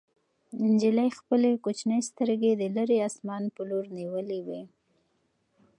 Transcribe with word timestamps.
نجلۍ 0.69 1.09
خپلې 1.19 1.49
کوچنۍ 1.63 2.01
سترګې 2.09 2.51
د 2.55 2.63
لیرې 2.75 2.97
اسمان 3.09 3.43
په 3.55 3.61
لور 3.69 3.85
نیولې 3.97 4.39
وې. 4.47 4.61